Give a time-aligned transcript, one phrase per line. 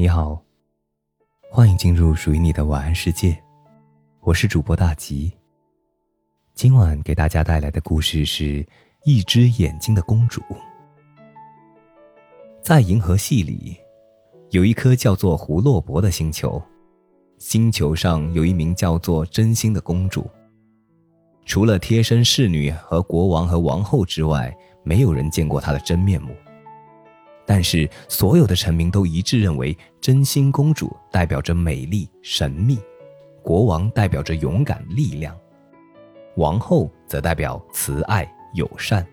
[0.00, 0.40] 你好，
[1.50, 3.36] 欢迎进入属于你的晚安世界，
[4.20, 5.32] 我是主播大吉。
[6.54, 8.64] 今晚给大家带来的故事是
[9.04, 10.40] 一只眼睛的公主。
[12.62, 13.76] 在银河系里，
[14.50, 16.62] 有一颗叫做胡洛伯的星球，
[17.38, 20.30] 星球上有一名叫做真心的公主。
[21.44, 26.32] 除了贴身侍女和国王和王后之外，没有人见过她的真面目。
[27.50, 32.78] 但是，所有的臣民都一致认为，真心公主代表着美丽、神秘，
[33.42, 35.34] 国王代表着勇敢、力量，
[36.36, 39.04] 王后则代表慈爱、友善，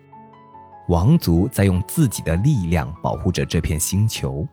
[0.88, 4.46] 王族在用自己的力量保护着这片星球。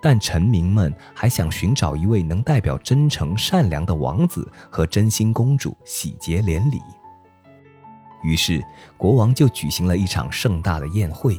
[0.00, 6.80] 但臣民们还想寻找一位能代表真诚、善良的王子和真心公主喜结连理。
[8.22, 8.64] 于是，
[8.96, 11.38] 国王就举行了一场盛大的宴会。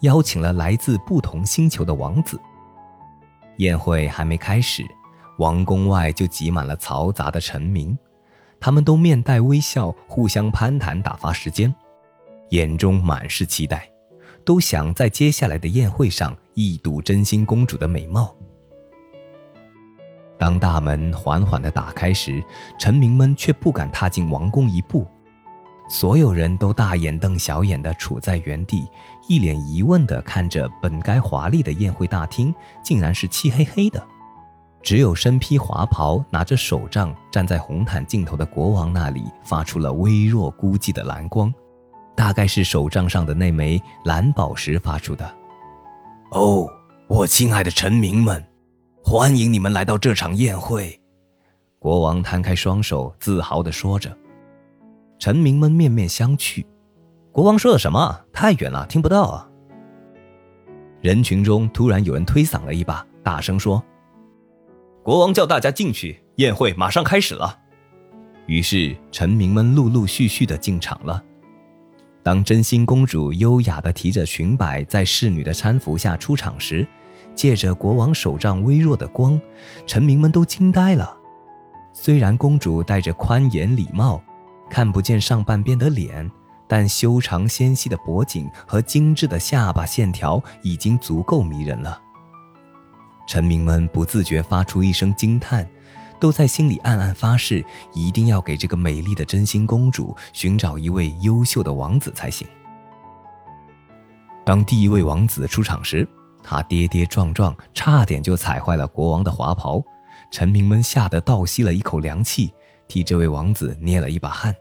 [0.00, 2.40] 邀请了来自不同星球的王子。
[3.58, 4.84] 宴会还没开始，
[5.38, 7.96] 王宫外就挤满了嘈杂的臣民，
[8.60, 11.74] 他们都面带微笑，互相攀谈打发时间，
[12.50, 13.90] 眼中满是期待，
[14.44, 18.34] 都想在接下来的宴会上一睹真心公主的美貌。
[20.38, 22.44] 当大门缓缓地打开时，
[22.78, 25.06] 臣民们却不敢踏进王宫一步。
[25.88, 28.88] 所有人都大眼瞪小眼地处在原地，
[29.28, 34.04] 一脸疑问地看着本该华丽的宴会大厅，竟然是漆黑黑的。
[34.82, 41.52] 只有身披华袍、拿着手杖站在红毯尽头的国王那里，发出了微弱孤寂的蓝光，
[42.14, 45.28] 大概是手杖上的那枚蓝宝石发出的。
[46.30, 46.68] 哦，
[47.08, 48.44] 我亲爱的臣民们，
[49.02, 51.00] 欢迎你们来到这场宴会！
[51.78, 54.16] 国王摊开双手，自豪地说着。
[55.18, 56.64] 臣民们面面相觑，
[57.32, 58.20] 国王说了什么？
[58.32, 59.48] 太远了，听不到啊！
[61.00, 63.82] 人群中突然有人推搡了一把，大声说
[65.02, 67.58] ：“国王叫大家进去，宴会马上开始了。”
[68.46, 71.22] 于是臣民们陆陆续续的进场了。
[72.22, 76.86] 当真心公主优雅的提着裙摆，在侍女的搀扶下出场时，
[77.34, 79.40] 借着国王手杖微弱的光，
[79.86, 81.16] 臣民们都惊呆了。
[81.92, 84.22] 虽然公主戴着宽檐礼帽。
[84.68, 86.30] 看不见上半边的脸，
[86.66, 92.00] 但修长纤细的脖颈和精致的下巴线条已经足够迷人了。
[93.26, 95.68] 臣民们不自觉发出一声惊叹，
[96.20, 102.46] 都在心里暗暗发誓，一定要给这个美丽的真心公主寻找一位优秀的王子才行。
[104.44, 106.06] 当第一位王子出场时，
[106.42, 109.82] 他跌跌撞撞，差点就踩坏了国王的华袍，
[110.30, 112.52] 臣民们吓得倒吸了一口凉气。
[112.88, 114.54] 替这位王子捏了一把汗，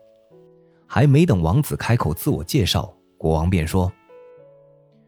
[0.88, 3.92] 还没等王子开口自我介绍，国王便说：“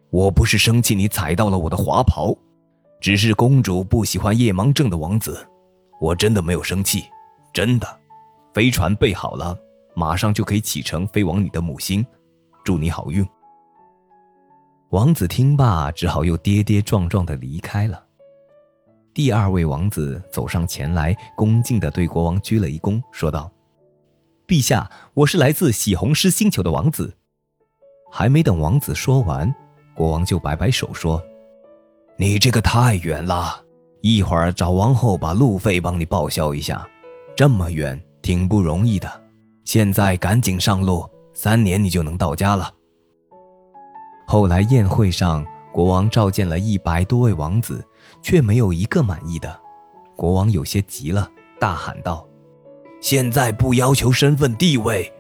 [0.09, 2.35] 我不是生气你踩到了我的华袍，
[3.00, 5.45] 只是公主不喜欢夜盲症的王子。
[6.00, 7.03] 我真的没有生气，
[7.53, 7.88] 真的。
[8.53, 9.57] 飞船备好了，
[9.95, 12.05] 马上就可以启程飞往你的母星。
[12.63, 13.28] 祝你好运。”
[14.91, 18.06] 王子听罢，只好又跌跌撞撞地离开了。
[19.17, 23.51] 第二位王子走上前来，恭敬地对国王鞠了一躬，说道
[24.45, 27.11] ：“陛下，我是来自喜红狮星球的王子。”
[28.13, 29.51] 还没等王子说完，
[29.95, 31.19] 国王就摆摆手说
[32.16, 33.59] ：“你这个太远了，
[34.01, 36.88] 一会儿找王后把路费帮你报销一下。
[37.35, 39.09] 这么远，挺不容易的。
[39.66, 41.03] 现在赶紧上路，
[41.34, 42.72] 三年你就能到家了。”
[44.28, 45.44] 后来宴会上。
[45.73, 47.85] 国王召见了一百多位王子，
[48.22, 49.59] 却没有一个满意的。
[50.16, 51.29] 国王有些急了，
[51.59, 52.28] 大喊道
[53.01, 55.12] ：“现在不要求身份地位，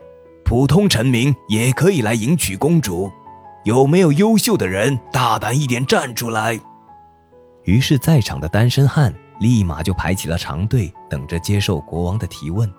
[0.43, 3.11] 普通臣民也可以来迎娶公主。
[3.63, 6.59] 有没有优秀的人，大胆一点站出来？”
[7.65, 12.71] 于是，在场的单身汉立马就排起了长队，等着接受国王的提问。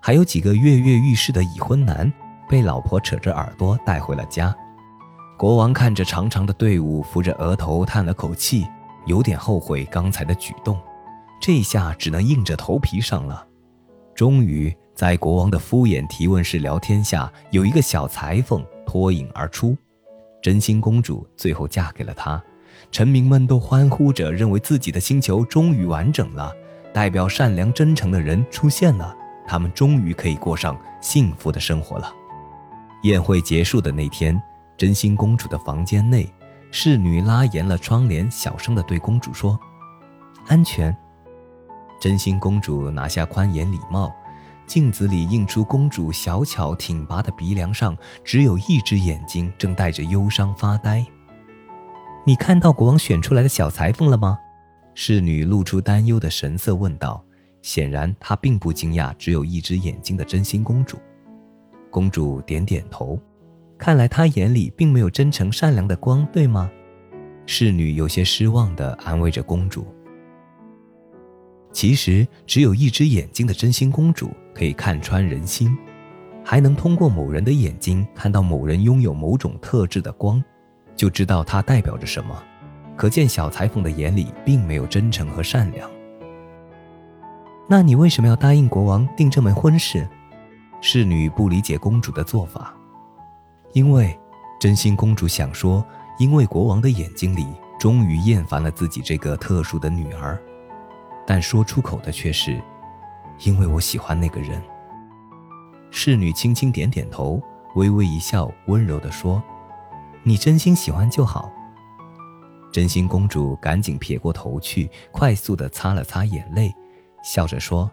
[0.00, 2.10] 还有几个跃跃欲试的已婚男，
[2.48, 4.54] 被老婆扯着耳朵带回了家。
[5.36, 8.66] 国王看着长长的队伍，扶着额头叹了口气，
[9.06, 10.78] 有点后悔刚才的举动，
[11.40, 13.46] 这下只能硬着头皮上了。
[14.14, 19.76] 终于，在国王的敷衍提问式聊天下，有一个小裁缝脱颖而出，
[20.42, 22.42] 真心公主最后嫁给了他。
[22.90, 26.52] 臣民们都欢呼着，认为自己的星球终于完整了，
[26.92, 32.12] 代表善良真诚的人出现了，他们终于可以过上幸福的生活了。
[33.04, 34.40] 宴会结束的那天。
[34.76, 36.26] 真心公主的房间内，
[36.70, 39.58] 侍女拉严了窗帘，小声地对公主说
[40.46, 40.96] ：“安全。”
[42.00, 44.12] 真心公主拿下宽檐礼帽，
[44.66, 51.04] 镜子里映出公主小巧挺拔的鼻梁上，只有一只眼睛正带着忧伤发呆。
[52.24, 54.38] 你看到国王选出来的小裁缝了吗？
[54.94, 57.22] 侍女露出担忧的神色问道。
[57.62, 60.98] 显然，她并不惊讶只有一只眼睛的真心公主。
[61.90, 63.20] 公主点点头，
[63.80, 66.70] 看来他眼里并没有真诚善良的光，对吗？
[67.46, 69.86] 侍女有些失望地安慰着公主。
[71.72, 75.74] 其实，只有一只眼睛的真心公主可以看穿人心，
[76.44, 80.44] 还能通过某人的眼睛看到某人拥有某种特质的光，
[80.94, 82.40] 就知道它代表着什么。
[82.96, 85.90] 可见小裁缝的眼里并没有真诚和善良。
[87.66, 90.06] 那你为什么要答应国王定这门婚事？
[90.82, 92.76] 侍女不理解公主的做法，
[93.72, 94.18] 因为
[94.58, 95.84] 真心公主想说，
[96.18, 97.46] 因为国王的眼睛里
[97.78, 100.40] 终于厌烦了自己这个特殊的女儿，
[101.26, 102.60] 但说出口的却是，
[103.44, 104.60] 因为我喜欢那个人。
[105.90, 107.40] 侍女轻轻点点头，
[107.74, 109.42] 微微一笑，温柔地说
[110.22, 111.50] ：“你真心喜欢就好。”
[112.72, 116.72] 真心公主赶紧撇过头去，快速地擦了擦眼泪，
[117.24, 117.90] 笑着说：“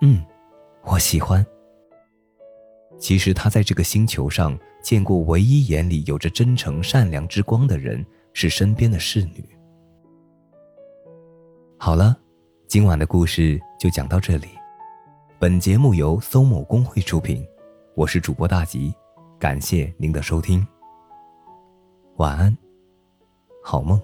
[0.00, 0.24] 嗯，
[0.82, 1.44] 我喜欢。”
[3.04, 8.02] 其实他在这个星球上见过唯一眼里有着真诚善良之光的人，
[8.32, 9.46] 是身边的侍女。
[11.76, 12.16] 好了，
[12.66, 14.48] 今晚的故事就讲到这里。
[15.38, 17.46] 本节目由搜某公会出品，
[17.94, 18.94] 我是主播大吉，
[19.38, 20.66] 感谢您的收听。
[22.16, 22.56] 晚安，
[23.62, 24.00] 好梦。